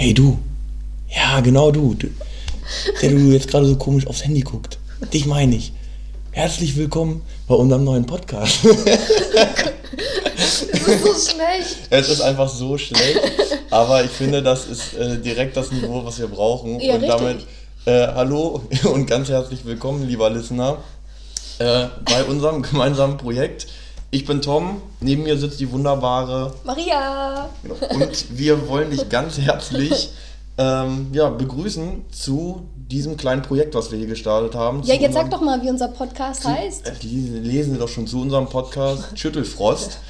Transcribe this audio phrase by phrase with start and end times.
[0.00, 0.38] Hey du.
[1.14, 1.94] Ja, genau du.
[3.02, 4.78] der du jetzt gerade so komisch aufs Handy guckt.
[5.12, 5.74] Dich meine ich.
[6.30, 8.60] Herzlich willkommen bei unserem neuen Podcast.
[10.38, 11.76] Es ist so schlecht.
[11.90, 13.20] Es ist einfach so schlecht.
[13.68, 16.80] Aber ich finde, das ist äh, direkt das Niveau, was wir brauchen.
[16.80, 17.18] Ja, und richtig.
[17.18, 17.46] damit
[17.84, 20.78] äh, hallo und ganz herzlich willkommen, lieber Listener,
[21.58, 23.66] äh, bei unserem gemeinsamen Projekt.
[24.12, 27.48] Ich bin Tom, neben mir sitzt die wunderbare Maria.
[27.62, 27.76] Genau.
[27.94, 30.10] Und wir wollen dich ganz herzlich
[30.58, 34.82] ähm, ja, begrüßen zu diesem kleinen Projekt, was wir hier gestartet haben.
[34.82, 36.88] Ja, Zu jetzt sag doch mal, wie unser Podcast heißt.
[36.88, 40.00] Äh, lesen lesen Sie doch schon zu unserem Podcast Schüttelfrost.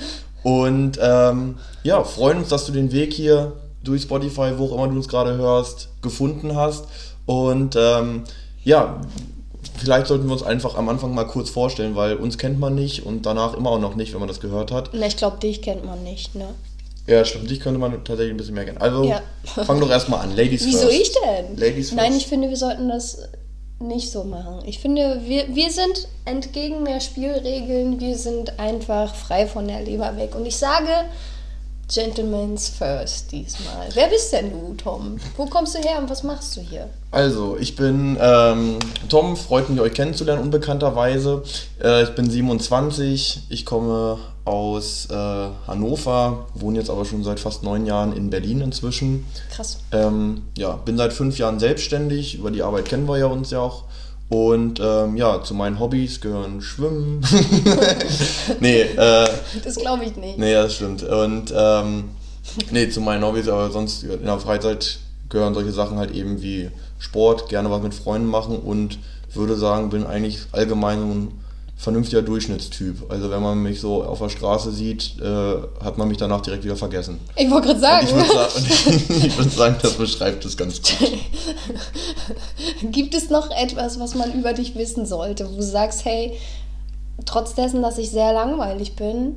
[0.42, 3.52] Und ähm, ja, freuen uns, dass du den Weg hier
[3.84, 6.86] durch Spotify, wo auch immer du uns gerade hörst, gefunden hast.
[7.26, 8.24] Und ähm,
[8.64, 8.98] ja,
[9.80, 13.04] vielleicht sollten wir uns einfach am Anfang mal kurz vorstellen, weil uns kennt man nicht
[13.04, 14.90] und danach immer auch noch nicht, wenn man das gehört hat.
[14.92, 16.48] Na, ich glaube, dich kennt man nicht, ne?
[17.06, 18.78] Ja, stimmt, dich könnte man tatsächlich ein bisschen mehr kennen.
[18.78, 19.22] Also Ja.
[19.64, 20.36] fang doch erstmal an.
[20.36, 20.92] Ladies Wieso first.
[21.00, 21.56] ich denn?
[21.56, 22.20] Ladies Nein, first.
[22.22, 23.22] ich finde, wir sollten das
[23.80, 24.60] nicht so machen.
[24.66, 30.16] Ich finde, wir, wir sind entgegen der Spielregeln, wir sind einfach frei von der Leber
[30.16, 30.34] weg.
[30.36, 30.90] Und ich sage,
[31.92, 33.88] Gentlemen's first diesmal.
[33.94, 35.18] Wer bist denn du, Tom?
[35.36, 36.88] Wo kommst du her und was machst du hier?
[37.10, 41.42] Also, ich bin ähm, Tom, freut mich, euch kennenzulernen, unbekannterweise.
[41.82, 45.14] Äh, ich bin 27, ich komme aus äh,
[45.66, 49.26] Hannover, wohne jetzt aber schon seit fast neun Jahren in Berlin inzwischen.
[49.50, 49.78] Krass.
[49.90, 53.58] Ähm, ja, bin seit fünf Jahren selbstständig, über die Arbeit kennen wir ja uns ja
[53.60, 53.84] auch.
[54.30, 57.20] Und ähm, ja, zu meinen Hobbys gehören Schwimmen.
[58.60, 59.28] nee, äh,
[59.64, 60.38] Das glaube ich nicht.
[60.38, 61.02] Nee, das stimmt.
[61.02, 62.10] Und ähm,
[62.70, 66.70] nee, zu meinen Hobbys, aber sonst in der Freizeit gehören solche Sachen halt eben wie
[67.00, 69.00] Sport, gerne was mit Freunden machen und
[69.34, 71.32] würde sagen, bin eigentlich allgemein so ein
[71.80, 73.10] vernünftiger Durchschnittstyp.
[73.10, 76.62] Also wenn man mich so auf der Straße sieht, äh, hat man mich danach direkt
[76.62, 77.18] wieder vergessen.
[77.36, 80.82] Ich wollte gerade Und sagen, ich würde sagen, ich würd sagen, das beschreibt es ganz
[80.82, 81.08] gut.
[82.92, 86.36] gibt es noch etwas, was man über dich wissen sollte, wo du sagst, hey,
[87.24, 89.36] trotz dessen, dass ich sehr langweilig bin,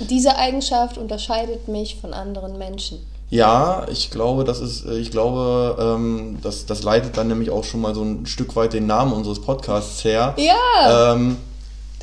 [0.00, 2.98] diese Eigenschaft unterscheidet mich von anderen Menschen.
[3.30, 7.80] Ja, ich glaube, das ist, ich glaube, ähm, das, das leitet dann nämlich auch schon
[7.80, 10.34] mal so ein Stück weit den Namen unseres Podcasts her.
[10.36, 11.36] Ja, Ähm,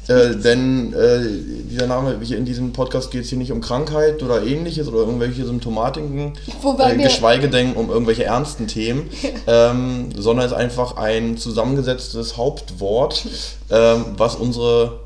[0.08, 1.22] äh, denn äh,
[1.70, 5.00] dieser Name, hier in diesem Podcast geht es hier nicht um Krankheit oder ähnliches oder
[5.00, 6.34] irgendwelche Symptomatiken,
[6.80, 9.10] äh, geschweige denn um irgendwelche ernsten Themen,
[9.48, 13.26] ähm, sondern es ist einfach ein zusammengesetztes Hauptwort,
[13.72, 15.00] ähm, was unsere,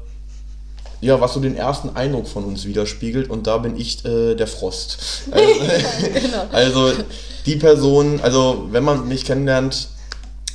[1.00, 4.48] ja, was so den ersten Eindruck von uns widerspiegelt und da bin ich äh, der
[4.48, 4.98] Frost.
[5.32, 5.60] Also,
[6.14, 6.46] genau.
[6.52, 6.92] also
[7.46, 9.90] die Person, also wenn man mich kennenlernt,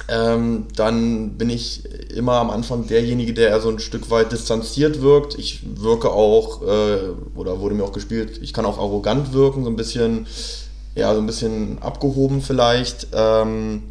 [0.09, 5.01] ähm, dann bin ich immer am Anfang derjenige, der eher so ein Stück weit distanziert
[5.01, 5.39] wirkt.
[5.39, 6.99] Ich wirke auch, äh,
[7.35, 10.27] oder wurde mir auch gespielt, ich kann auch arrogant wirken, so ein bisschen,
[10.95, 13.09] ja, so ein bisschen abgehoben vielleicht.
[13.13, 13.83] Ähm,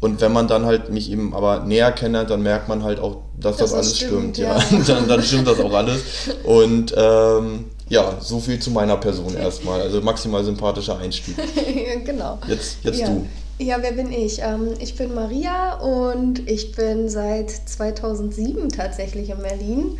[0.00, 3.18] und wenn man dann halt mich eben aber näher kennenlernt, dann merkt man halt auch,
[3.38, 4.38] dass das, das alles stimmt, stimmt.
[4.38, 4.56] ja.
[4.58, 4.78] ja.
[4.86, 6.00] dann, dann stimmt das auch alles.
[6.42, 9.82] Und ähm, ja, so viel zu meiner Person erstmal.
[9.82, 11.36] Also maximal sympathischer Einstieg.
[12.04, 12.38] genau.
[12.48, 13.08] Jetzt, jetzt ja.
[13.08, 13.26] du.
[13.60, 14.40] Ja, wer bin ich?
[14.40, 19.98] Ähm, ich bin Maria und ich bin seit 2007 tatsächlich in Berlin.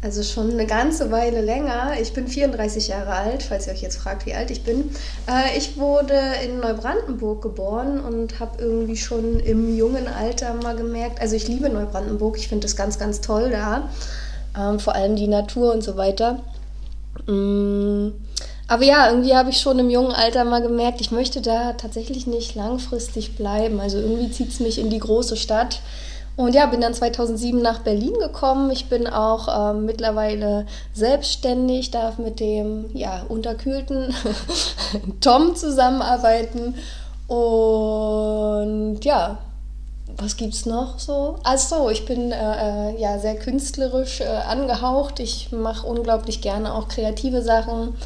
[0.00, 1.92] Also schon eine ganze Weile länger.
[2.00, 4.88] Ich bin 34 Jahre alt, falls ihr euch jetzt fragt, wie alt ich bin.
[5.28, 11.20] Äh, ich wurde in Neubrandenburg geboren und habe irgendwie schon im jungen Alter mal gemerkt,
[11.20, 13.90] also ich liebe Neubrandenburg, ich finde das ganz, ganz toll da.
[14.58, 16.40] Ähm, vor allem die Natur und so weiter.
[17.26, 18.08] Mm,
[18.72, 22.26] Aber ja, irgendwie habe ich schon im jungen Alter mal gemerkt, ich möchte da tatsächlich
[22.26, 23.80] nicht langfristig bleiben.
[23.80, 25.80] Also irgendwie zieht es mich in die große Stadt.
[26.36, 28.70] Und ja, bin dann 2007 nach Berlin gekommen.
[28.70, 34.14] Ich bin auch ähm, mittlerweile selbstständig, darf mit dem ja, unterkühlten
[35.20, 36.74] Tom zusammenarbeiten.
[37.28, 39.36] Und ja,
[40.16, 41.36] was gibt's noch so?
[41.42, 45.20] Ach so, ich bin äh, äh, ja sehr künstlerisch äh, angehaucht.
[45.20, 47.98] Ich mache unglaublich gerne auch kreative Sachen.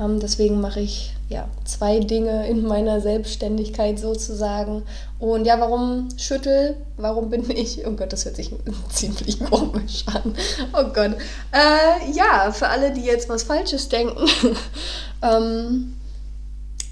[0.00, 4.82] Ähm, deswegen mache ich ja zwei Dinge in meiner Selbstständigkeit sozusagen.
[5.18, 6.76] Und ja, warum Schüttel?
[6.96, 7.86] Warum bin ich?
[7.86, 8.52] Oh Gott, das hört sich
[8.90, 10.34] ziemlich komisch an.
[10.72, 11.16] Oh Gott.
[11.52, 14.26] Äh, ja, für alle, die jetzt was Falsches denken.
[15.22, 15.94] ähm,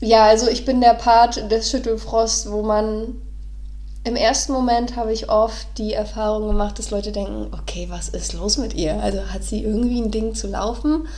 [0.01, 3.15] ja, also ich bin der Part des Schüttelfrost, wo man
[4.05, 8.35] im ersten Moment habe ich oft die Erfahrung gemacht, dass Leute denken, okay, was ist
[8.35, 9.01] los mit ihr?
[9.01, 11.09] Also hat sie irgendwie ein Ding zu laufen?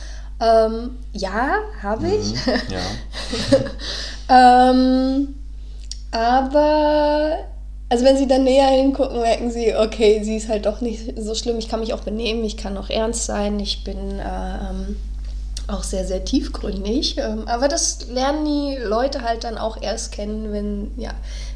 [0.41, 2.33] Ähm, ja, habe ich.
[2.33, 2.79] Mhm, ja.
[4.71, 5.35] ähm,
[6.11, 7.39] aber,
[7.89, 11.35] also wenn sie dann näher hingucken, merken sie, okay, sie ist halt doch nicht so
[11.35, 11.57] schlimm.
[11.57, 13.59] Ich kann mich auch benehmen, ich kann auch ernst sein.
[13.59, 14.95] Ich bin äh, ähm,
[15.67, 17.17] auch sehr, sehr tiefgründig.
[17.17, 21.11] Ähm, aber das lernen die Leute halt dann auch erst kennen, wenn, ja,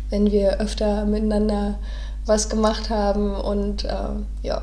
[0.09, 1.79] wenn wir öfter miteinander
[2.25, 4.09] was gemacht haben und äh,
[4.43, 4.61] ja.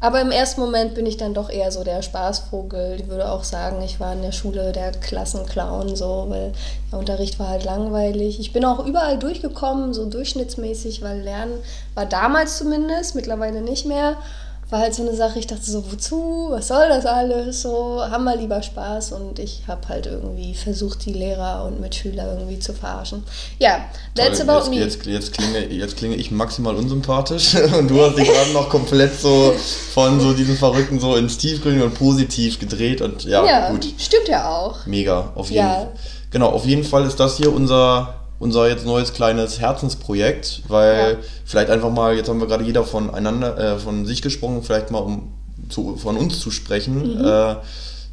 [0.00, 3.00] Aber im ersten Moment bin ich dann doch eher so der Spaßvogel.
[3.00, 6.52] Ich würde auch sagen, ich war in der Schule der Klassenclown, so, weil
[6.92, 8.38] der Unterricht war halt langweilig.
[8.38, 11.58] Ich bin auch überall durchgekommen, so durchschnittsmäßig, weil Lernen
[11.96, 14.16] war damals zumindest, mittlerweile nicht mehr
[14.70, 18.24] war halt so eine Sache, ich dachte so, wozu, was soll das alles, so, haben
[18.24, 22.74] wir lieber Spaß und ich habe halt irgendwie versucht, die Lehrer und Mitschüler irgendwie zu
[22.74, 23.24] verarschen.
[23.58, 24.76] Ja, that's Toll, about jetzt, me.
[24.76, 29.18] Jetzt, jetzt, klinge, jetzt klinge ich maximal unsympathisch und du hast dich gerade noch komplett
[29.18, 29.54] so
[29.94, 33.86] von so diesem Verrückten so ins Tiefgründige und positiv gedreht und ja, ja gut.
[33.96, 34.84] stimmt ja auch.
[34.84, 35.92] Mega, auf jeden Fall.
[36.30, 41.16] Genau, auf jeden Fall ist das hier unser unser jetzt neues kleines Herzensprojekt, weil ja.
[41.44, 44.98] vielleicht einfach mal, jetzt haben wir gerade jeder voneinander, äh, von sich gesprochen, vielleicht mal
[44.98, 45.32] um
[45.68, 47.18] zu, von uns zu sprechen.
[47.18, 47.24] Mhm.
[47.24, 47.56] Äh,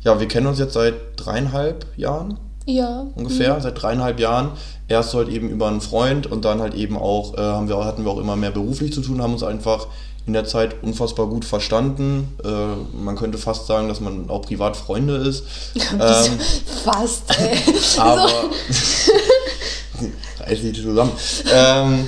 [0.02, 2.40] ja, wir kennen uns jetzt seit dreieinhalb Jahren.
[2.66, 3.06] Ja.
[3.16, 3.62] Ungefähr, mhm.
[3.62, 4.52] seit dreieinhalb Jahren.
[4.88, 8.04] Erst halt eben über einen Freund und dann halt eben auch, äh, haben wir, hatten
[8.04, 9.88] wir auch immer mehr beruflich zu tun, haben uns einfach
[10.28, 12.36] in der Zeit unfassbar gut verstanden.
[12.44, 12.50] Äh,
[12.98, 15.44] man könnte fast sagen, dass man auch privat Freunde ist.
[15.76, 16.40] ähm,
[16.84, 17.60] fast, ey.
[18.00, 18.30] aber
[20.40, 21.12] reiß dich zusammen.
[21.54, 22.08] ähm,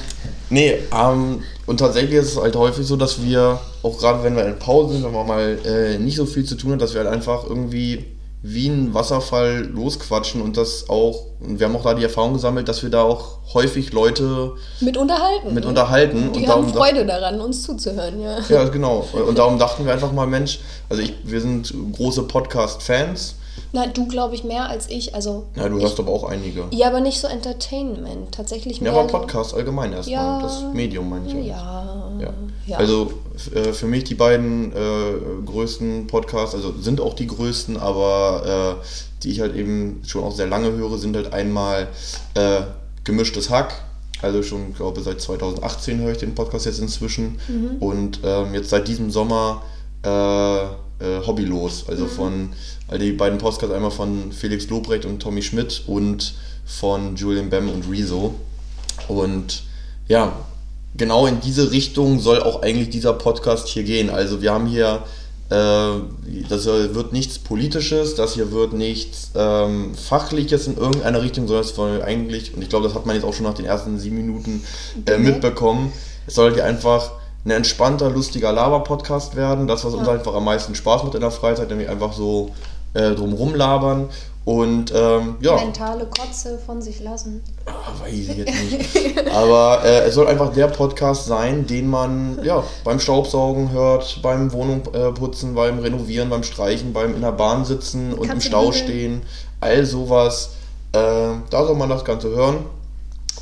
[0.50, 4.46] nee, ähm, und tatsächlich ist es halt häufig so, dass wir, auch gerade wenn wir
[4.46, 7.02] in Pause sind, wenn man mal äh, nicht so viel zu tun hat, dass wir
[7.02, 8.06] halt einfach irgendwie
[8.44, 12.70] wie ein Wasserfall losquatschen und das auch, und wir haben auch da die Erfahrung gesammelt,
[12.70, 15.54] dass wir da auch häufig Leute mit unterhalten.
[15.54, 16.32] Mit unterhalten.
[16.34, 18.38] Die und haben Freude daran, uns zuzuhören, ja.
[18.48, 19.06] Ja, genau.
[19.28, 23.36] Und darum dachten wir einfach mal, Mensch, also ich, wir sind große Podcast-Fans
[23.74, 25.14] na, du glaube ich mehr als ich.
[25.14, 26.66] Also ja, du hörst aber auch einige.
[26.72, 28.32] Ja, aber nicht so Entertainment.
[28.32, 28.94] Tatsächlich mehr.
[28.94, 30.16] Ja, aber Podcast allgemein erstmal.
[30.16, 31.48] Ja, das Medium meine ich.
[31.48, 32.34] Ja, ja.
[32.66, 32.78] ja.
[32.78, 33.12] Also
[33.54, 38.86] äh, für mich die beiden äh, größten Podcasts, also sind auch die größten, aber äh,
[39.24, 41.88] die ich halt eben schon auch sehr lange höre, sind halt einmal
[42.36, 42.62] äh,
[43.04, 43.74] Gemischtes Hack.
[44.22, 47.40] Also schon, glaube seit 2018 höre ich den Podcast jetzt inzwischen.
[47.48, 47.78] Mhm.
[47.80, 49.62] Und ähm, jetzt seit diesem Sommer
[51.00, 51.86] äh, hobbylos.
[51.88, 52.10] Also mhm.
[52.10, 52.50] von
[52.88, 56.34] all die beiden Podcasts einmal von Felix Lobrecht und Tommy Schmidt und
[56.66, 58.36] von Julian Bem und Rezo.
[59.08, 59.64] Und
[60.08, 60.34] ja,
[60.96, 64.10] genau in diese Richtung soll auch eigentlich dieser Podcast hier gehen.
[64.10, 65.04] Also wir haben hier,
[65.50, 65.92] äh,
[66.50, 71.76] das wird nichts Politisches, das hier wird nichts ähm, Fachliches in irgendeiner Richtung, sondern es
[71.76, 74.18] soll eigentlich, und ich glaube, das hat man jetzt auch schon nach den ersten sieben
[74.18, 74.64] Minuten
[75.06, 75.94] äh, mitbekommen,
[76.26, 77.12] es soll hier einfach
[77.48, 79.68] ein entspannter, lustiger Laber-Podcast werden.
[79.68, 80.00] Das, was ja.
[80.00, 82.52] uns einfach am meisten Spaß macht in der Freizeit, nämlich einfach so
[82.94, 84.10] äh, drumrum labern.
[84.44, 85.56] Und ähm, ja.
[85.56, 87.44] Mentale Kotze von sich lassen.
[87.66, 89.32] Ah, weiß ich jetzt nicht.
[89.32, 94.52] Aber äh, es soll einfach der Podcast sein, den man ja, beim Staubsaugen hört, beim
[94.54, 98.72] Wohnung äh, putzen, beim Renovieren, beim Streichen, beim in der Bahn sitzen und im Stau
[98.72, 99.22] stehen.
[99.60, 100.52] All sowas.
[100.94, 100.98] Äh,
[101.50, 102.58] da soll man das Ganze hören.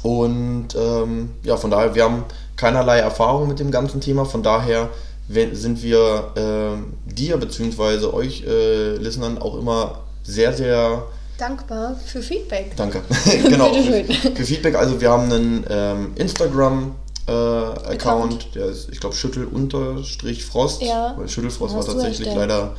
[0.01, 2.23] Und ähm, ja, von daher, wir haben
[2.55, 4.25] keinerlei Erfahrung mit dem ganzen Thema.
[4.25, 4.89] Von daher
[5.27, 8.05] sind wir äh, dir bzw.
[8.07, 11.03] euch äh, Listenern auch immer sehr, sehr
[11.37, 12.75] dankbar für Feedback.
[12.75, 13.01] Danke.
[13.43, 13.73] genau.
[13.73, 14.75] für Feedback.
[14.75, 16.95] Also wir haben einen ähm, Instagram
[17.27, 20.81] äh, Account, Account, der ist, ich glaube, Schüttel-Frost.
[20.81, 21.15] Ja.
[21.17, 22.75] Weil Schüttelfrost war tatsächlich leider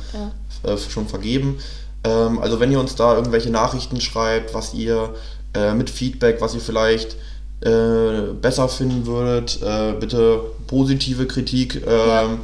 [0.63, 0.73] ja.
[0.73, 1.59] äh, schon vergeben.
[2.03, 5.13] Ähm, also wenn ihr uns da irgendwelche Nachrichten schreibt, was ihr
[5.53, 7.17] äh, mit Feedback, was ihr vielleicht
[7.61, 12.37] äh, besser finden würdet, äh, bitte positive Kritik, äh, ja.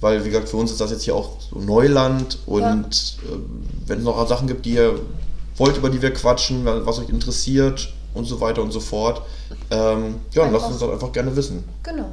[0.00, 2.82] weil wie gesagt, für uns ist das jetzt hier auch so Neuland und ja.
[2.82, 3.38] Äh,
[3.86, 4.98] wenn es noch Sachen gibt, die ihr
[5.56, 9.22] wollt, über die wir quatschen, was euch interessiert und so weiter und so fort,
[9.70, 11.64] ähm, ja, dann lasst uns das einfach gerne wissen.
[11.82, 12.06] Genau.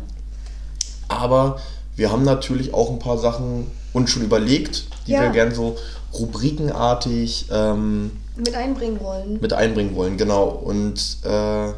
[1.08, 1.58] Aber
[1.96, 5.22] wir haben natürlich auch ein paar Sachen uns schon überlegt, die ja.
[5.22, 5.76] wir gerne so
[6.14, 9.40] rubrikenartig ähm, mit einbringen wollen.
[9.42, 10.46] Mit einbringen wollen, genau.
[10.48, 11.74] Und äh,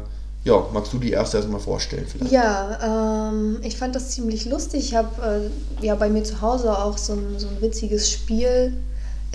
[0.46, 2.30] ja, magst du die erste erstmal vorstellen vielleicht?
[2.30, 4.84] Ja, ähm, ich fand das ziemlich lustig.
[4.84, 5.50] Ich habe
[5.80, 8.72] äh, ja bei mir zu Hause auch so ein, so ein witziges Spiel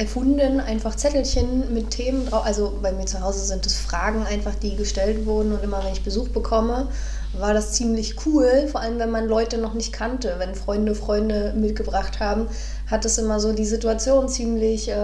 [0.02, 2.46] erfunden, einfach Zettelchen mit Themen drauf.
[2.46, 5.94] Also bei mir zu Hause sind es Fragen einfach, die gestellt wurden und immer wenn
[5.94, 6.88] ich Besuch bekomme,
[7.34, 11.54] war das ziemlich cool, vor allem wenn man Leute noch nicht kannte, wenn Freunde Freunde
[11.56, 12.48] mitgebracht haben,
[12.90, 14.96] hat es immer so die Situation ziemlich äh,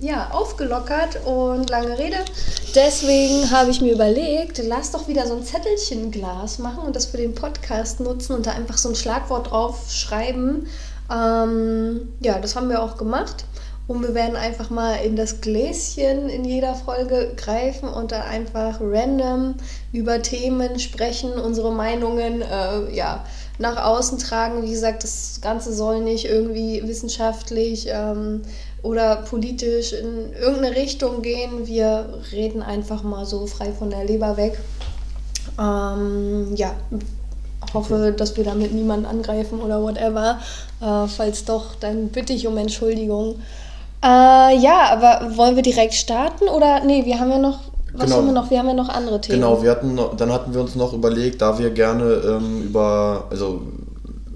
[0.00, 2.18] ja, aufgelockert und lange Rede.
[2.74, 7.16] Deswegen habe ich mir überlegt, lass doch wieder so ein Zettelchenglas machen und das für
[7.16, 10.68] den Podcast nutzen und da einfach so ein Schlagwort drauf schreiben.
[11.10, 13.44] Ähm, ja, das haben wir auch gemacht.
[13.86, 18.80] Und wir werden einfach mal in das Gläschen in jeder Folge greifen und da einfach
[18.80, 19.56] random
[19.92, 23.26] über Themen sprechen, unsere Meinungen äh, ja,
[23.58, 24.62] nach außen tragen.
[24.62, 28.40] Wie gesagt, das Ganze soll nicht irgendwie wissenschaftlich ähm,
[28.82, 31.66] oder politisch in irgendeine Richtung gehen.
[31.66, 34.58] Wir reden einfach mal so frei von der Leber weg.
[35.58, 36.74] Ähm, ja,
[37.74, 40.38] hoffe, dass wir damit niemanden angreifen oder whatever.
[40.80, 43.36] Äh, falls doch, dann bitte ich um Entschuldigung.
[44.04, 47.58] Äh, ja, aber wollen wir direkt starten oder nee, wir haben ja noch
[47.94, 48.16] was Genau.
[48.16, 48.50] haben wir noch?
[48.50, 49.40] Wir haben ja noch andere Themen.
[49.40, 53.24] Genau, wir hatten noch, dann hatten wir uns noch überlegt, da wir gerne ähm, über,
[53.30, 53.62] also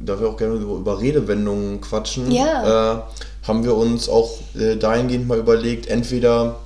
[0.00, 2.94] da wir auch gerne über, Redewendungen quatschen, Ja.
[2.94, 2.98] äh,
[3.48, 6.56] haben wir uns auch äh, dahingehend mal überlegt, entweder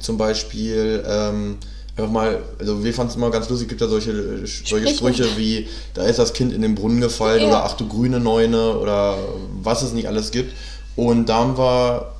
[0.00, 1.58] zum Beispiel ähm,
[1.96, 4.94] einfach mal, also wir fanden es immer ganz lustig, gibt ja solche, äh, solche.
[4.94, 7.48] Sprüche wie, da ist das Kind in den Brunnen gefallen Ja.
[7.48, 9.16] oder ach du grüne Neune oder
[9.60, 10.54] was es nicht alles gibt.
[10.94, 12.12] Und da haben wir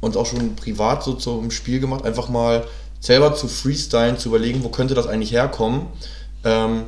[0.00, 2.64] uns auch schon privat so zum Spiel gemacht, einfach mal
[3.00, 5.86] selber zu freestylen, zu überlegen, wo könnte das eigentlich herkommen.
[6.44, 6.84] Ähm,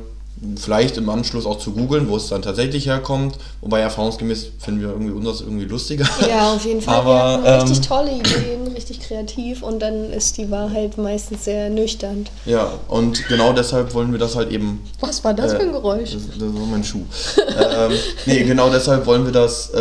[0.57, 3.35] vielleicht im Anschluss auch zu googeln, wo es dann tatsächlich herkommt.
[3.61, 6.05] Wobei erfahrungsgemäß finden wir irgendwie unseres irgendwie lustiger.
[6.27, 6.95] Ja, auf jeden Fall.
[6.95, 11.45] Aber, wir hatten richtig ähm, tolle Ideen, richtig kreativ und dann ist die Wahrheit meistens
[11.45, 12.25] sehr nüchtern.
[12.45, 14.81] Ja, und genau deshalb wollen wir das halt eben.
[14.99, 16.13] Was war das für ein Äh, Geräusch?
[16.13, 17.03] Das, das war mein Schuh.
[17.37, 17.91] ähm,
[18.25, 19.79] nee, genau deshalb wollen wir das, äh,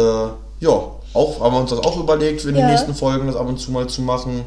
[0.60, 2.62] ja, auch, haben wir uns das auch überlegt, in Ja.
[2.62, 4.42] den nächsten Folgen das ab und zu mal zu machen.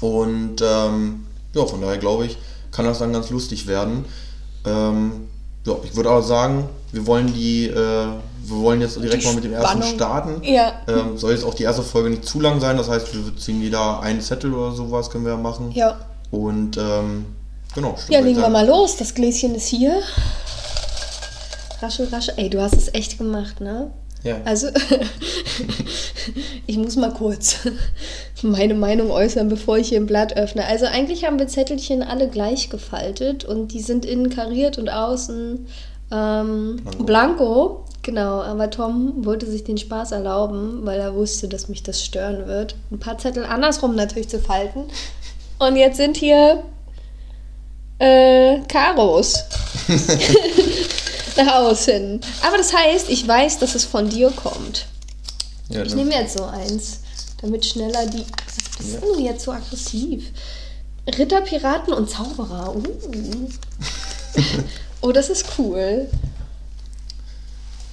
[0.00, 2.36] Und ähm, ja, von daher glaube ich,
[2.72, 4.04] kann das dann ganz lustig werden.
[4.66, 5.28] Ähm,
[5.66, 9.34] ja, ich würde aber sagen, wir wollen die, äh, wir wollen jetzt direkt Die mal
[9.34, 9.94] mit dem ersten Spannung.
[9.94, 10.42] starten.
[10.44, 10.72] Ja.
[10.88, 13.62] Ähm, soll jetzt auch die erste Folge nicht zu lang sein, das heißt, wir ziehen
[13.62, 15.70] jeder einen Zettel oder sowas, können wir ja machen.
[15.72, 15.96] Ja.
[16.30, 17.24] Und ähm,
[17.74, 18.96] genau, Ja, ich legen wir mal los.
[18.96, 20.00] Das Gläschen ist hier.
[21.80, 22.34] Raschel, raschel.
[22.36, 23.90] Ey, du hast es echt gemacht, ne?
[24.24, 24.40] Ja.
[24.44, 24.68] Also,
[26.66, 27.58] ich muss mal kurz
[28.42, 30.64] meine Meinung äußern, bevor ich hier ein Blatt öffne.
[30.66, 35.66] Also, eigentlich haben wir Zettelchen alle gleich gefaltet und die sind innen kariert und außen
[36.10, 37.84] ähm, blanko.
[38.02, 42.46] Genau, aber Tom wollte sich den Spaß erlauben, weil er wusste, dass mich das stören
[42.46, 42.76] wird.
[42.90, 44.84] Ein paar Zettel andersrum natürlich zu falten.
[45.58, 46.62] Und jetzt sind hier
[47.98, 49.44] äh, Karos.
[51.36, 52.20] Nach außen.
[52.42, 54.86] Aber das heißt, ich weiß, dass es von dir kommt.
[55.68, 57.00] Ja, Ich nehme jetzt so eins,
[57.40, 58.24] damit schneller die.
[58.46, 60.30] Was bist denn du jetzt so aggressiv?
[61.06, 62.74] Ritter, Piraten und Zauberer.
[62.74, 62.82] Uh.
[65.00, 66.08] oh, das ist cool.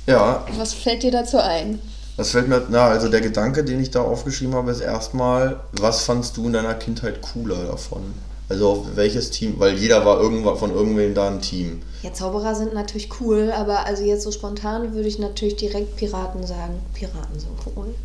[0.05, 1.79] ja, Was fällt dir dazu ein?
[2.17, 6.03] Das fällt mir, na, also der Gedanke, den ich da aufgeschrieben habe, ist erstmal, was
[6.03, 8.13] fandst du in deiner Kindheit cooler davon?
[8.51, 11.81] Also auf welches Team, weil jeder war irgendwann von irgendwem da ein Team.
[12.03, 16.45] Ja, Zauberer sind natürlich cool, aber also jetzt so spontan würde ich natürlich direkt Piraten
[16.45, 16.73] sagen.
[16.93, 17.95] Piraten sind cool.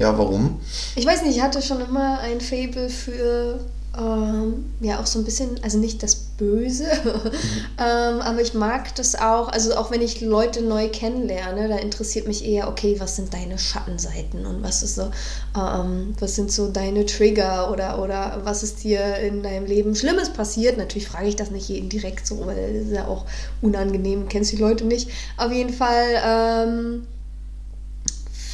[0.00, 0.58] Ja, warum?
[0.96, 3.60] Ich weiß nicht, ich hatte schon immer ein Faible für,
[3.98, 6.84] ähm, ja, auch so ein bisschen, also nicht das Böse,
[7.78, 12.28] ähm, aber ich mag das auch, also auch wenn ich Leute neu kennenlerne, da interessiert
[12.28, 15.10] mich eher, okay, was sind deine Schattenseiten und was ist so,
[15.58, 20.30] ähm, was sind so deine Trigger oder, oder was ist dir in deinem Leben Schlimmes
[20.32, 20.78] passiert?
[20.78, 23.26] Natürlich frage ich das nicht jeden direkt so, weil das ist ja auch
[23.60, 25.10] unangenehm, kennst die Leute nicht.
[25.36, 27.06] Auf jeden Fall, ähm,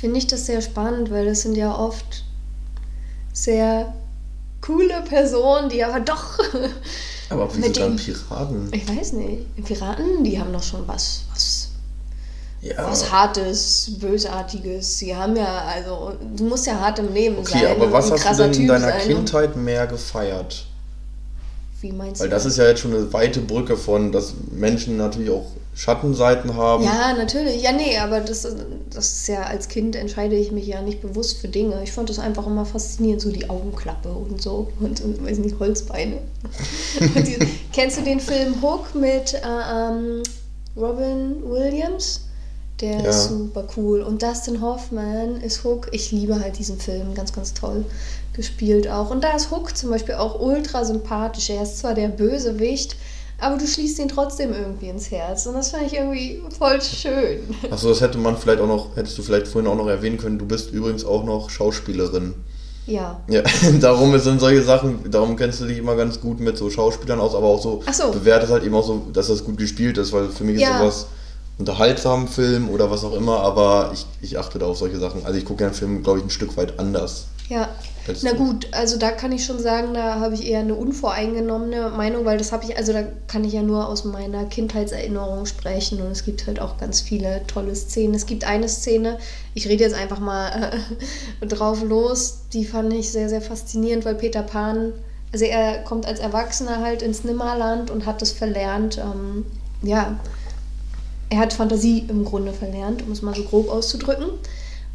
[0.01, 2.25] finde ich das sehr spannend, weil das sind ja oft
[3.33, 3.93] sehr
[4.67, 6.39] coole Personen, die aber doch.
[7.31, 8.69] Aber wieso dann Piraten?
[8.73, 9.65] Ich weiß nicht.
[9.65, 11.71] Piraten, die haben doch schon was, was,
[12.61, 14.99] Ja, was Hartes, Bösartiges.
[14.99, 17.67] Sie haben ja, also, du musst ja hart im Leben okay, sein.
[17.73, 20.67] aber und was hast du denn in deiner sein und- Kindheit mehr gefeiert?
[21.87, 22.35] Wie meinst Weil du?
[22.35, 26.83] das ist ja jetzt schon eine weite Brücke von, dass Menschen natürlich auch Schattenseiten haben.
[26.85, 27.63] Ja, natürlich.
[27.63, 28.57] Ja, nee, aber das, ist-
[28.91, 31.81] das ist ja, als Kind entscheide ich mich ja nicht bewusst für Dinge.
[31.85, 35.59] Ich fand das einfach immer faszinierend, so die Augenklappe und so und, und weiß nicht,
[35.61, 36.19] Holzbeine.
[37.73, 40.23] kennst du den Film Hook mit äh, ähm,
[40.77, 42.23] Robin Williams?
[42.81, 43.11] Der Ja.
[43.11, 44.03] ist super cool.
[44.03, 45.89] Und Dustin Hoffman ist Hook.
[45.93, 47.85] Ich liebe halt diesen Film, ganz, ganz toll
[48.35, 49.11] gespielt auch.
[49.11, 51.49] Und da ist Hook zum Beispiel auch ultra sympathisch.
[51.51, 52.97] Er ist zwar der Bösewicht,
[53.41, 55.47] aber du schließt ihn trotzdem irgendwie ins Herz.
[55.47, 57.39] Und das fand ich irgendwie voll schön.
[57.71, 60.39] Achso, das hätte man vielleicht auch noch, hättest du vielleicht vorhin auch noch erwähnen können,
[60.39, 62.35] du bist übrigens auch noch Schauspielerin.
[62.87, 63.21] Ja.
[63.29, 63.43] Ja,
[63.81, 67.35] darum sind solche Sachen, darum kennst du dich immer ganz gut mit so Schauspielern aus,
[67.35, 68.11] aber auch so so.
[68.13, 70.71] bewertet halt eben auch so, dass das gut gespielt ist, weil für mich Ja.
[70.73, 71.07] ist sowas
[71.59, 75.25] unterhaltsam Film oder was auch immer, aber ich, ich achte da auf solche Sachen.
[75.25, 77.27] Also ich gucke einen Film, glaube ich, ein Stück weit anders.
[77.49, 77.69] Ja.
[78.23, 82.25] Na gut, also da kann ich schon sagen, da habe ich eher eine unvoreingenommene Meinung,
[82.25, 86.13] weil das habe ich, also da kann ich ja nur aus meiner Kindheitserinnerung sprechen und
[86.13, 88.15] es gibt halt auch ganz viele tolle Szenen.
[88.15, 89.19] Es gibt eine Szene,
[89.55, 90.73] ich rede jetzt einfach mal
[91.41, 94.93] äh, drauf los, die fand ich sehr, sehr faszinierend, weil Peter Pan,
[95.33, 99.45] also er kommt als Erwachsener halt ins Nimmerland und hat das verlernt, ähm,
[99.83, 100.17] ja,
[101.31, 104.27] er hat Fantasie im Grunde verlernt, um es mal so grob auszudrücken.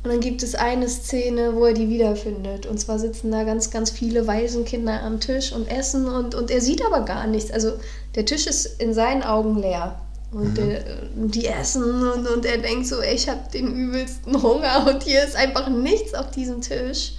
[0.04, 2.66] Und dann gibt es eine Szene, wo er die wiederfindet.
[2.66, 6.60] Und zwar sitzen da ganz, ganz viele Waisenkinder am Tisch und essen und, und er
[6.62, 7.52] sieht aber gar nichts.
[7.52, 7.74] Also
[8.16, 10.02] der Tisch ist in seinen Augen leer.
[10.32, 10.56] Und mhm.
[10.56, 10.84] der,
[11.14, 15.36] die essen und, und er denkt so, ich habe den übelsten Hunger und hier ist
[15.36, 17.14] einfach nichts auf diesem Tisch.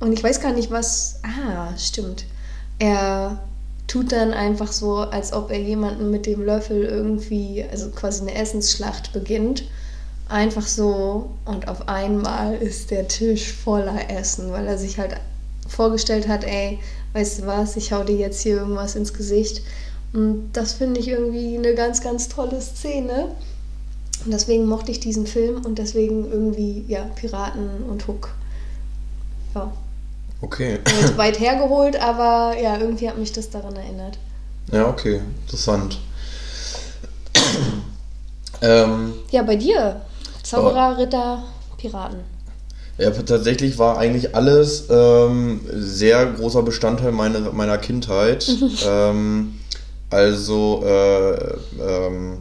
[0.00, 1.20] Und ich weiß gar nicht, was.
[1.22, 2.24] Ah, stimmt.
[2.78, 3.38] Er
[3.90, 8.36] tut dann einfach so, als ob er jemanden mit dem Löffel irgendwie, also quasi eine
[8.36, 9.64] Essensschlacht beginnt.
[10.28, 15.16] Einfach so und auf einmal ist der Tisch voller Essen, weil er sich halt
[15.66, 16.78] vorgestellt hat, ey,
[17.14, 19.62] weißt du was, ich hau dir jetzt hier irgendwas ins Gesicht.
[20.12, 23.32] Und das finde ich irgendwie eine ganz, ganz tolle Szene.
[24.24, 28.36] Und deswegen mochte ich diesen Film und deswegen irgendwie, ja, Piraten und Hook.
[29.56, 29.72] Ja.
[30.42, 30.78] Okay.
[30.84, 34.18] Also weit hergeholt, aber ja, irgendwie hat mich das daran erinnert.
[34.72, 35.98] Ja, okay, interessant.
[38.62, 40.02] ähm, ja, bei dir.
[40.42, 41.44] Zauberer, Ritter,
[41.76, 42.20] Piraten.
[42.98, 48.46] Ja, tatsächlich war eigentlich alles ähm, sehr großer Bestandteil meiner, meiner Kindheit.
[48.86, 49.54] ähm,
[50.10, 51.34] also äh,
[51.80, 52.38] ähm,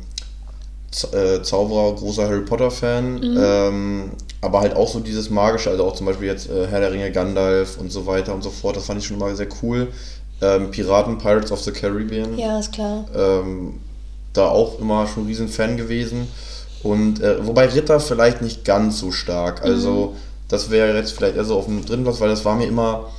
[1.13, 3.13] äh, Zauberer, großer Harry Potter-Fan.
[3.19, 4.11] Mhm.
[4.41, 7.11] Aber halt auch so dieses Magische, also auch zum Beispiel jetzt äh, Herr der Ringe,
[7.11, 9.89] Gandalf und so weiter und so fort, das fand ich schon mal sehr cool.
[10.41, 12.37] Ähm, Piraten, Pirates of the Caribbean.
[12.37, 13.05] Ja, ist klar.
[13.13, 13.81] Ähm,
[14.33, 16.27] da auch immer schon riesen Fan gewesen.
[16.83, 19.63] Und äh, wobei Ritter vielleicht nicht ganz so stark.
[19.63, 20.17] Also mhm.
[20.47, 23.09] das wäre jetzt vielleicht eher so auf dem dritten Platz, weil das war mir immer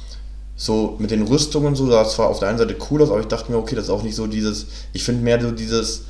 [0.57, 3.27] so mit den Rüstungen so, das war auf der einen Seite cool aus, aber ich
[3.27, 6.05] dachte mir, okay, das ist auch nicht so dieses, ich finde mehr so dieses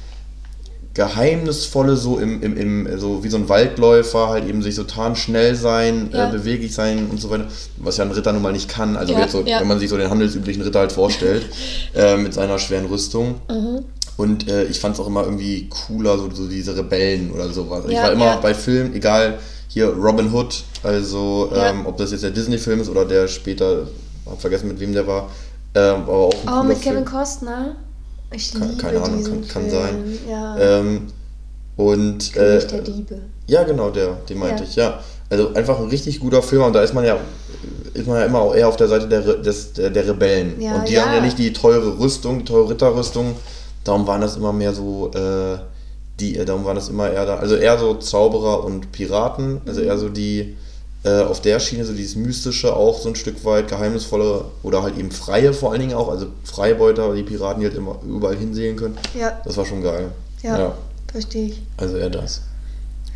[0.95, 5.55] Geheimnisvolle, so im, im, im, so wie so ein Waldläufer, halt eben sich so tarnschnell
[5.55, 6.29] sein, äh, ja.
[6.29, 8.97] äh, beweglich sein und so weiter, was ja ein Ritter nun mal nicht kann.
[8.97, 9.61] Also ja, so, ja.
[9.61, 11.47] wenn man sich so den handelsüblichen Ritter halt vorstellt,
[11.95, 13.37] äh, mit seiner schweren Rüstung.
[13.49, 13.85] Mhm.
[14.17, 17.85] Und äh, ich fand es auch immer irgendwie cooler, so, so diese Rebellen oder sowas.
[17.89, 22.33] ich war immer bei Filmen, egal, hier Robin Hood, also ähm, ob das jetzt der
[22.33, 23.87] Disney-Film ist oder der später,
[24.27, 25.31] hab vergessen mit wem der war,
[25.75, 27.77] ähm, aber auch ein Oh, mit Kevin Costner.
[28.33, 30.19] Ich liebe Keine Ahnung, kann, kann sein.
[30.29, 30.59] Ja.
[30.59, 31.09] Ähm,
[31.77, 33.21] und äh, der Diebe.
[33.47, 34.69] Ja, genau, der, den meinte ja.
[34.69, 35.01] ich, ja.
[35.29, 37.19] Also einfach ein richtig guter Film und da ist man ja
[37.95, 40.61] ist man ja immer auch eher auf der Seite der, des, der, der Rebellen.
[40.61, 41.05] Ja, und die ja.
[41.05, 43.37] haben ja nicht die teure Rüstung, die teure Ritterrüstung.
[43.85, 45.59] Darum waren das immer mehr so, äh,
[46.19, 49.81] die, äh, darum waren das immer eher da, also eher so Zauberer und Piraten, also
[49.81, 50.57] eher so die,
[51.03, 54.99] äh, auf der Schiene, so dieses Mystische auch so ein Stück weit, geheimnisvolle oder halt
[54.99, 58.77] eben Freie vor allen Dingen auch, also Freibeuter, die Piraten, die halt immer überall hinsehen
[58.77, 58.99] können.
[59.19, 59.41] Ja.
[59.45, 60.11] Das war schon geil.
[60.43, 60.75] Ja, ja.
[61.11, 61.63] verstehe ich.
[61.77, 62.43] Also eher das.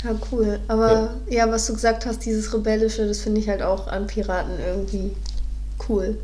[0.03, 0.61] Ja, cool.
[0.68, 1.47] Aber ja.
[1.47, 5.12] ja, was du gesagt hast, dieses Rebellische, das finde ich halt auch an Piraten irgendwie
[5.88, 6.16] cool.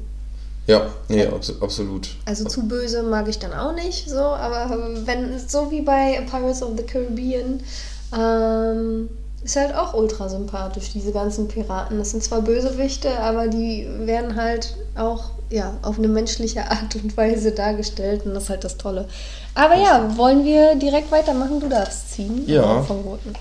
[0.67, 1.27] Ja, nee,
[1.61, 2.11] absolut.
[2.27, 6.63] Also zu böse mag ich dann auch nicht, so, aber wenn, so wie bei Pirates
[6.63, 7.61] of the Caribbean,
[8.17, 9.09] ähm,
[9.43, 11.99] ist halt auch ultra sympathisch, diese ganzen Piraten.
[11.99, 17.17] Das sind zwar Bösewichte, aber die werden halt auch ja, auf eine menschliche Art und
[17.17, 19.09] Weise dargestellt und das ist halt das Tolle.
[19.55, 21.61] Aber ja, wollen wir direkt weitermachen?
[21.61, 22.45] Du darfst ziehen.
[22.47, 22.83] Ja.
[22.83, 23.35] Von Roten.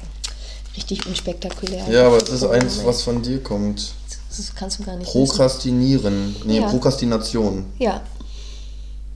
[0.76, 1.86] Richtig unspektakulär.
[1.90, 3.94] Ja, aber es ist eins, was von dir kommt.
[4.30, 6.36] Das kannst du gar nicht Prokrastinieren.
[6.36, 6.48] Wissen.
[6.48, 6.68] Nee, ja.
[6.68, 7.66] Prokrastination.
[7.78, 8.02] Ja.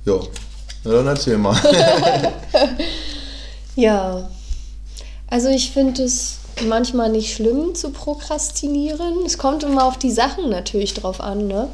[0.05, 0.19] Ja.
[0.83, 1.55] Na dann erzähl mal.
[3.75, 4.29] ja.
[5.27, 9.25] Also ich finde es manchmal nicht schlimm zu prokrastinieren.
[9.25, 11.69] Es kommt immer auf die Sachen natürlich drauf an, ne?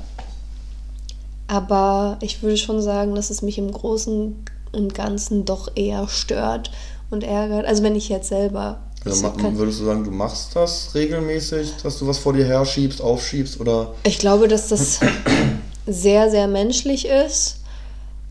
[1.47, 4.35] Aber ich würde schon sagen, dass es mich im Großen
[4.71, 6.69] und Ganzen doch eher stört
[7.09, 7.65] und ärgert.
[7.65, 8.81] Also wenn ich jetzt selber.
[9.05, 13.01] Also würdest du sagen, du machst das regelmäßig, dass du was vor dir her schiebst,
[13.01, 13.93] aufschiebst oder?
[14.03, 14.99] Ich glaube, dass das
[15.87, 17.61] sehr, sehr menschlich ist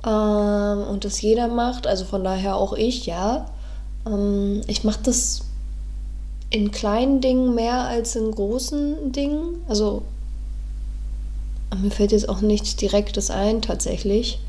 [0.07, 1.87] ähm, und das jeder macht.
[1.87, 3.47] Also von daher auch ich, ja.
[4.07, 5.41] Ähm, ich mache das
[6.51, 9.63] in kleinen Dingen mehr als in großen Dingen.
[9.69, 10.03] Also
[11.77, 14.41] mir fällt jetzt auch nichts Direktes ein tatsächlich.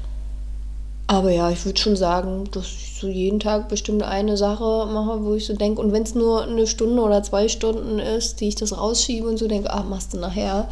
[1.08, 5.24] Aber ja, ich würde schon sagen, dass ich so jeden Tag bestimmt eine Sache mache,
[5.24, 8.50] wo ich so denke, und wenn es nur eine Stunde oder zwei Stunden ist, die
[8.50, 10.70] ich das rausschiebe und so denke, ach, machst du nachher.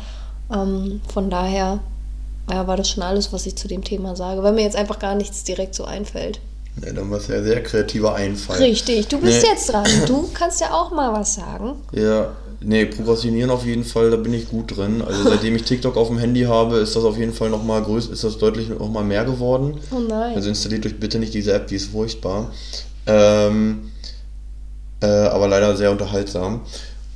[0.54, 1.80] Ähm, von daher
[2.52, 5.00] ja, war das schon alles, was ich zu dem Thema sage, weil mir jetzt einfach
[5.00, 6.40] gar nichts direkt so einfällt.
[6.86, 8.58] Ja, dann war es ja sehr kreativer Einfall.
[8.58, 9.50] Richtig, du bist nee.
[9.50, 9.86] jetzt dran.
[10.06, 11.76] Du kannst ja auch mal was sagen.
[11.92, 15.02] Ja, nee, Prokrastinieren auf jeden Fall, da bin ich gut drin.
[15.02, 18.12] Also seitdem ich TikTok auf dem Handy habe, ist das auf jeden Fall nochmal größer,
[18.12, 19.80] ist das deutlich nochmal mehr geworden.
[19.92, 20.36] Oh nein.
[20.36, 22.52] Also installiert euch bitte nicht diese App, die ist furchtbar.
[23.08, 23.92] Ähm,
[25.02, 26.62] äh, aber leider sehr unterhaltsam.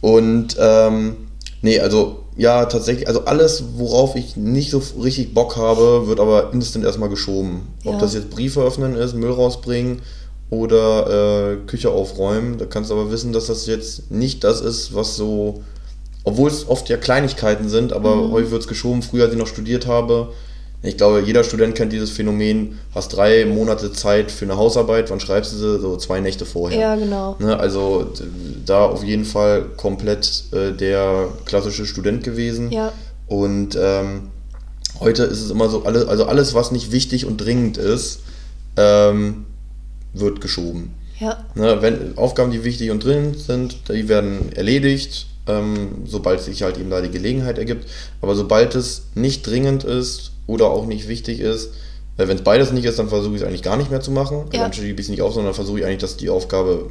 [0.02, 1.18] Und ähm,
[1.62, 6.54] nee, also ja, tatsächlich, also alles, worauf ich nicht so richtig Bock habe, wird aber
[6.54, 7.62] instant erstmal geschoben.
[7.86, 10.02] Ob das jetzt Briefe öffnen ist, Müll rausbringen
[10.50, 12.58] oder äh, Küche aufräumen.
[12.58, 15.62] Da kannst du aber wissen, dass das jetzt nicht das ist, was so
[16.24, 18.32] obwohl es oft ja Kleinigkeiten sind, aber Mhm.
[18.32, 19.02] häufig wird es geschoben.
[19.02, 20.30] Früher, als ich noch studiert habe,
[20.84, 25.20] ich glaube, jeder Student kennt dieses Phänomen, hast drei Monate Zeit für eine Hausarbeit, wann
[25.20, 25.80] schreibst du sie?
[25.80, 26.80] So zwei Nächte vorher.
[26.80, 27.36] Ja, genau.
[27.40, 28.12] Ne, also
[28.66, 32.72] da auf jeden Fall komplett äh, der klassische Student gewesen.
[32.72, 32.92] Ja.
[33.28, 34.30] Und ähm,
[35.00, 38.22] heute ist es immer so, alle, also alles, was nicht wichtig und dringend ist,
[38.76, 39.46] ähm,
[40.14, 40.96] wird geschoben.
[41.20, 41.46] Ja.
[41.54, 46.80] Ne, wenn Aufgaben, die wichtig und dringend sind, die werden erledigt, ähm, sobald sich halt
[46.80, 47.88] eben da die Gelegenheit ergibt.
[48.20, 51.70] Aber sobald es nicht dringend ist oder auch nicht wichtig ist,
[52.18, 54.46] wenn es beides nicht ist, dann versuche ich es eigentlich gar nicht mehr zu machen.
[54.52, 54.64] Ja.
[54.64, 56.90] Dann schiebe ich es nicht auf, sondern versuche ich eigentlich, dass die Aufgabe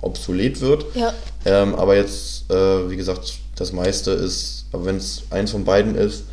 [0.00, 0.86] obsolet wird.
[0.94, 1.12] Ja.
[1.44, 5.94] Ähm, aber jetzt, äh, wie gesagt, das meiste ist, aber wenn es eins von beiden
[5.94, 6.24] ist,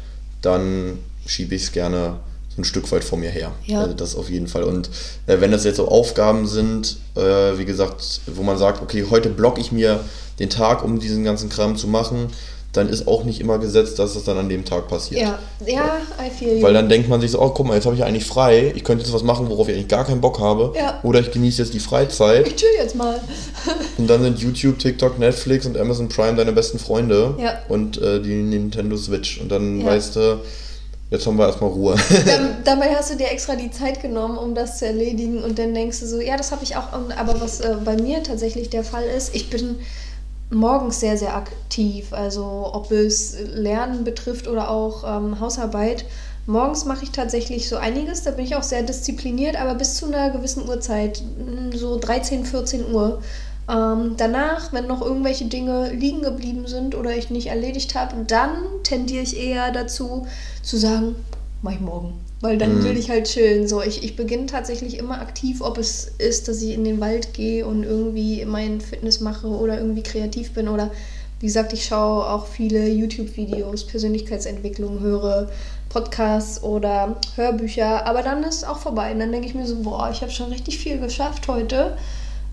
[0.41, 2.15] dann schiebe ich es gerne
[2.55, 3.51] so ein Stück weit vor mir her.
[3.65, 3.81] Ja.
[3.81, 4.63] Also das auf jeden Fall.
[4.63, 4.89] Und
[5.27, 9.29] äh, wenn das jetzt so Aufgaben sind, äh, wie gesagt, wo man sagt, okay, heute
[9.29, 9.99] blocke ich mir
[10.39, 12.29] den Tag, um diesen ganzen Kram zu machen,
[12.73, 15.21] dann ist auch nicht immer gesetzt, dass das dann an dem Tag passiert.
[15.21, 15.39] Ja.
[15.65, 16.61] Ja, I feel you.
[16.61, 18.71] Weil dann denkt man sich so, oh guck mal, jetzt habe ich ja eigentlich frei,
[18.75, 20.73] ich könnte jetzt was machen, worauf ich eigentlich gar keinen Bock habe.
[20.75, 20.99] Ja.
[21.01, 22.47] Oder ich genieße jetzt die Freizeit.
[22.47, 23.19] ich chill jetzt mal.
[23.97, 27.35] Und dann sind YouTube, TikTok, Netflix und Amazon Prime deine besten Freunde.
[27.39, 27.59] Ja.
[27.69, 29.41] Und äh, die Nintendo Switch.
[29.41, 29.87] Und dann Ja.
[29.87, 30.39] weißt du,
[31.09, 31.95] jetzt haben wir erstmal Ruhe.
[32.25, 35.73] Dann, dabei hast du dir extra die Zeit genommen, um das zu erledigen und dann
[35.73, 36.93] denkst du so, ja, das habe ich auch.
[36.93, 39.77] Aber was äh, bei mir tatsächlich der Fall ist, ich bin
[40.49, 42.13] morgens sehr, sehr aktiv.
[42.13, 46.05] Also ob es Lernen betrifft oder auch ähm, Hausarbeit.
[46.45, 50.07] Morgens mache ich tatsächlich so einiges, da bin ich auch sehr diszipliniert, aber bis zu
[50.07, 53.21] einer gewissen Uhrzeit, mm, so 13, 14 Uhr.
[53.69, 58.63] Ähm, danach, wenn noch irgendwelche Dinge liegen geblieben sind oder ich nicht erledigt habe, dann
[58.81, 60.25] tendiere ich eher dazu
[60.63, 61.15] zu sagen,
[61.61, 62.13] mach ich morgen.
[62.41, 62.83] Weil dann Mhm.
[62.83, 63.67] will ich halt chillen.
[63.67, 67.33] So, ich, ich beginne tatsächlich immer aktiv, ob es ist, dass ich in den Wald
[67.33, 70.91] gehe und irgendwie mein Fitness mache oder irgendwie kreativ bin oder
[71.41, 75.49] wie gesagt, ich schaue auch viele YouTube-Videos, Persönlichkeitsentwicklung, höre
[75.87, 79.13] Podcasts oder Hörbücher, aber dann ist es auch vorbei.
[79.13, 81.95] Und dann denke ich mir so, boah, ich habe schon richtig viel geschafft heute.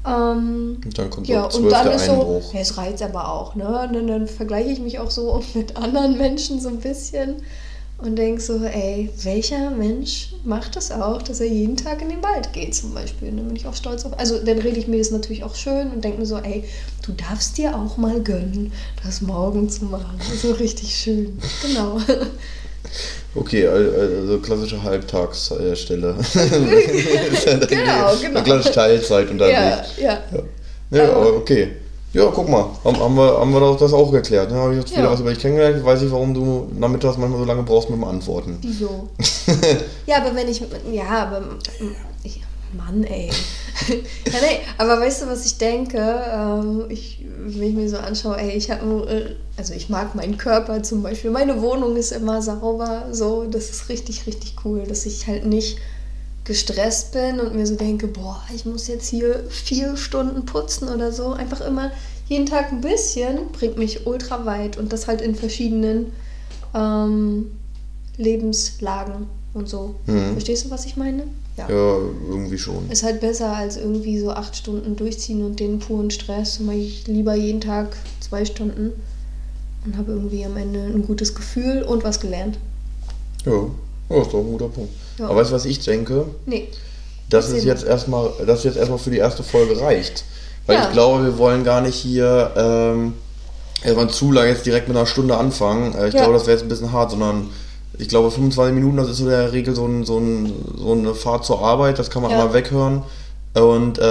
[0.07, 3.33] Ähm, Und dann kommt ja, so und 12 dann ist so, ja, es reizt aber
[3.33, 3.67] auch, ne?
[3.89, 7.43] Und dann, dann vergleiche ich mich auch so mit anderen Menschen so ein bisschen
[7.99, 12.23] und denke so, ey, welcher Mensch macht das auch, dass er jeden Tag in den
[12.23, 13.29] Wald geht zum Beispiel?
[13.31, 14.19] Und dann bin ich auch stolz auf.
[14.19, 16.65] Also dann rede ich mir das natürlich auch schön und denke mir so, ey,
[17.07, 18.71] du darfst dir auch mal gönnen,
[19.03, 20.21] das morgen zu machen.
[20.43, 21.39] So richtig schön.
[21.63, 21.99] Genau.
[23.35, 26.15] Okay, al- also klassische Halbtagsstelle.
[27.69, 28.43] Genau, genau.
[28.43, 29.89] Klassische Teilzeit ja, unterwegs.
[29.99, 30.23] ja.
[30.91, 31.73] Ja, ja aber okay.
[32.17, 34.51] Ja, guck mal, haben, haben, wir, haben wir das auch geklärt.
[34.51, 34.57] Ne?
[34.57, 35.13] Habe ich jetzt wieder Ja.
[35.13, 35.85] was über dich kennengelernt.
[35.85, 38.57] Weiß ich, warum du nachmittags manchmal so lange brauchst mit dem Antworten.
[38.63, 39.11] Wieso?
[40.07, 40.63] ja, aber wenn ich.
[40.91, 41.43] Ja, aber.
[42.25, 42.41] Ich,
[42.73, 43.29] Mann, ey.
[43.89, 45.99] ja, nee, aber weißt du, was ich denke?
[45.99, 49.37] Ähm, ich, wenn ich mir so anschaue, ey, ich habe.
[49.59, 51.31] Also, ich mag meinen Körper zum Beispiel.
[51.31, 53.09] Meine Wohnung ist immer sauber.
[53.13, 55.77] So, das ist richtig, richtig cool, dass ich halt nicht
[56.47, 61.13] gestresst bin und mir so denke, boah, ich muss jetzt hier vier Stunden putzen oder
[61.13, 61.33] so.
[61.33, 61.91] Einfach immer
[62.29, 66.13] jeden Tag ein bisschen bringt mich ultra weit und das halt in verschiedenen
[66.75, 67.51] ähm,
[68.17, 69.97] Lebenslagen und so.
[70.07, 70.33] Mhm.
[70.33, 71.25] Verstehst du, was ich meine?
[71.57, 71.69] Ja.
[71.69, 72.91] Ja, irgendwie schon.
[72.91, 76.61] Ist halt besser als irgendwie so acht Stunden durchziehen und den puren Stress.
[76.61, 78.93] Mache ich lieber jeden Tag zwei Stunden
[79.85, 82.59] und habe irgendwie am Ende ein gutes Gefühl und was gelernt.
[83.45, 83.69] Ja,
[84.11, 84.91] ja ist doch ein guter Punkt.
[85.19, 85.27] Ja.
[85.27, 86.27] Aber weißt du, was ich denke?
[86.47, 86.69] Nee.
[87.29, 90.23] dass es jetzt erstmal, dass jetzt erstmal für die erste Folge reicht.
[90.67, 90.85] Weil Ja.
[90.87, 93.15] ich glaube, wir wollen gar nicht hier ähm,
[93.83, 95.93] erstmal zu lange jetzt direkt mit einer Stunde anfangen.
[95.95, 96.21] Äh, ich Ja.
[96.21, 97.49] glaube, das wäre jetzt ein bisschen hart, sondern
[97.99, 101.15] ich glaube 25 Minuten, das ist in der Regel so, ein, so, ein, so eine
[101.15, 102.39] Fahrt zur Arbeit, das kann man Ja.
[102.45, 103.03] mal weghören.
[103.55, 104.03] Und äh,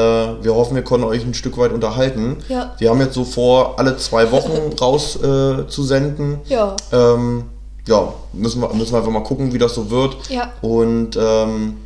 [0.43, 2.37] wir hoffen, wir konnten euch ein Stück weit unterhalten.
[2.49, 2.73] Ja.
[2.79, 6.39] Wir haben jetzt so vor, alle zwei Wochen raus äh, zu senden.
[6.49, 6.75] Ja.
[6.91, 7.45] Ähm,
[7.87, 10.29] ja, müssen wir, müssen wir einfach mal gucken, wie das so wird.
[10.29, 10.51] Ja.
[10.61, 11.77] Und ähm,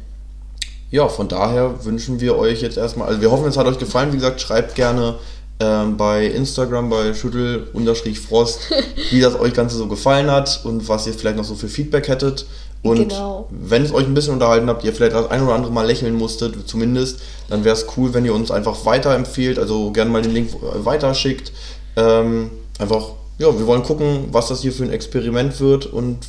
[0.92, 4.12] ja, von daher wünschen wir euch jetzt erstmal, also wir hoffen, es hat euch gefallen.
[4.12, 5.16] Wie gesagt, schreibt gerne
[5.60, 8.60] ähm, bei Instagram, bei Schüttel-Frost,
[9.12, 12.08] wie das euch Ganze so gefallen hat und was ihr vielleicht noch so für Feedback
[12.08, 12.46] hättet.
[12.82, 13.48] Und Genau.
[13.52, 16.16] wenn es euch ein bisschen unterhalten habt, ihr vielleicht das ein oder andere Mal lächeln
[16.16, 20.32] musstet, zumindest, dann wäre es cool, wenn ihr uns einfach weiterempfehlt, also gerne mal den
[20.32, 21.52] Link weiterschickt.
[21.98, 23.10] Ähm, einfach,
[23.40, 26.20] ja, wir wollen gucken, was das hier für ein Experiment wird und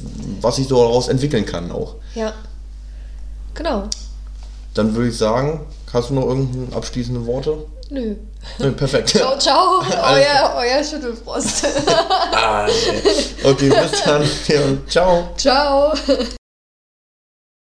[0.40, 1.96] was sich daraus entwickeln kann auch.
[2.14, 2.32] Ja.
[3.54, 3.88] Genau.
[4.74, 7.66] Dann würde ich sagen, hast du noch irgendeine abschließende Worte?
[7.90, 8.14] Nö.
[8.58, 9.08] Nö, perfekt.
[9.08, 9.80] Ciao, ciao.
[9.90, 11.66] Euer, euer Schüttelfrost.
[12.32, 13.02] Ah, okay.
[13.42, 14.22] okay, bis dann.
[14.22, 15.28] Ja, ciao.
[15.36, 15.92] ciao.